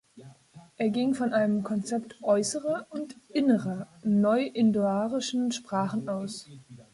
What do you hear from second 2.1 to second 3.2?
„äußerer“ und